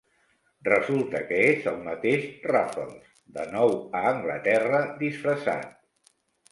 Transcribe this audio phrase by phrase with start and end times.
[0.67, 5.75] Resulta que és el mateix Raffles, de nou a Anglaterra disfressat.